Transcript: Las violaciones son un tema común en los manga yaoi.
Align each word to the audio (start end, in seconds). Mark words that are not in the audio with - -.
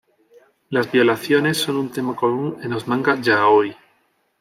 Las 0.71 0.91
violaciones 0.91 1.57
son 1.59 1.77
un 1.77 1.91
tema 1.91 2.15
común 2.15 2.57
en 2.63 2.71
los 2.71 2.87
manga 2.87 3.21
yaoi. 3.21 3.77